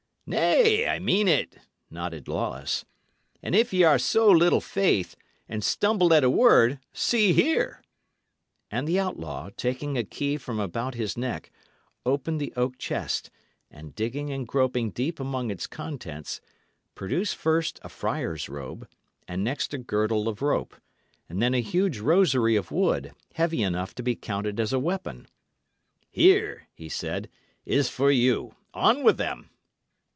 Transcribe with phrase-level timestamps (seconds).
[0.27, 1.57] "Nay, I mean it,"
[1.89, 2.85] nodded Lawless.
[3.43, 5.17] "And if y' are of so little faith,
[5.49, 7.83] and stumble at a word, see here!"
[8.69, 11.51] And the outlaw, taking a key from about his neck,
[12.05, 13.29] opened the oak chest,
[13.69, 16.39] and dipping and groping deep among its contents,
[16.95, 18.87] produced first a friar's robe,
[19.27, 20.77] and next a girdle of rope;
[21.27, 25.27] and then a huge rosary of wood, heavy enough to be counted as a weapon.
[26.09, 27.27] "Here," he said,
[27.65, 28.55] "is for you.
[28.73, 29.49] On with them!"